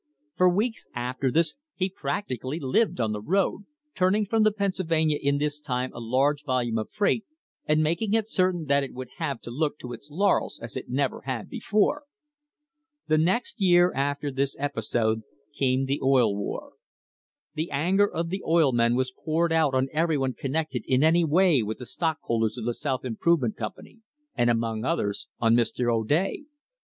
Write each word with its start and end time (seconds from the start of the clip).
For 0.35 0.49
weeks 0.49 0.87
after 0.95 1.29
this 1.31 1.53
he 1.75 1.87
practically 1.87 2.59
lived 2.59 2.99
on 2.99 3.11
the 3.11 3.21
road, 3.21 3.65
turning 3.93 4.25
from 4.25 4.41
the 4.41 4.51
Pennsylvania 4.51 5.19
in 5.21 5.37
this 5.37 5.59
time 5.59 5.91
a 5.93 5.99
large 5.99 6.43
vol 6.43 6.63
ume 6.63 6.79
of 6.79 6.89
freight, 6.89 7.23
and 7.67 7.83
making 7.83 8.15
it 8.15 8.27
certain 8.27 8.65
that 8.65 8.83
it 8.83 8.93
would 8.95 9.09
have 9.17 9.39
to 9.41 9.51
look 9.51 9.77
to 9.77 9.93
its 9.93 10.09
laurels 10.09 10.59
as 10.59 10.75
it 10.75 10.89
never 10.89 11.21
had 11.27 11.49
before. 11.51 12.05
The 13.09 13.19
next 13.19 13.61
year 13.61 13.93
after 13.93 14.31
this 14.31 14.55
episode 14.57 15.21
came 15.55 15.85
the 15.85 15.99
Oil 16.01 16.35
War. 16.35 16.71
The 17.53 17.69
anger 17.69 18.11
of 18.11 18.29
the 18.29 18.41
oil 18.43 18.71
men 18.71 18.95
was 18.95 19.13
poured 19.23 19.51
out 19.53 19.75
on 19.75 19.87
everyone 19.93 20.33
connected 20.33 20.83
in 20.87 21.03
any 21.03 21.23
way 21.23 21.61
with 21.61 21.77
the 21.77 21.85
stockholders 21.85 22.57
of 22.57 22.65
the 22.65 22.73
South 22.73 23.05
Improvement 23.05 23.55
Company, 23.55 23.99
and 24.33 24.49
among 24.49 24.83
others 24.83 25.27
on 25.39 25.53
Mr. 25.53 25.93
O'Day. 25.95 26.45